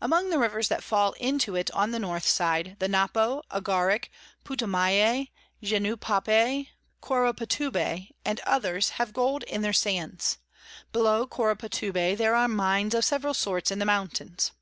Among 0.00 0.30
the 0.30 0.38
Rivers 0.38 0.68
that 0.68 0.82
fall 0.82 1.12
into 1.20 1.54
it 1.54 1.70
on 1.72 1.90
the 1.90 1.98
North 1.98 2.26
side, 2.26 2.76
the 2.78 2.88
Napo, 2.88 3.42
Agaric, 3.50 4.08
Putomaye, 4.42 5.28
Jenupape, 5.62 6.68
Coropatube, 7.02 8.08
and 8.24 8.40
others, 8.46 8.88
have 8.88 9.12
Gold 9.12 9.42
in 9.42 9.60
their 9.60 9.74
Sands. 9.74 10.38
Below 10.94 11.26
Coropatube 11.26 12.16
there 12.16 12.34
are 12.34 12.48
Mines 12.48 12.94
of 12.94 13.04
several 13.04 13.34
sorts 13.34 13.70
in 13.70 13.78
the 13.78 13.84
Mountains. 13.84 14.52